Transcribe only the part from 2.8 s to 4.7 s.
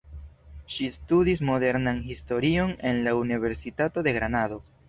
en la Universitato de Granado.